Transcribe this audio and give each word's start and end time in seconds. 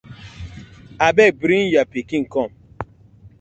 I 1.05 1.07
beg 1.17 1.31
bring 1.41 1.65
yo 1.73 1.81
pikin 1.91 2.23
kom. 2.33 2.51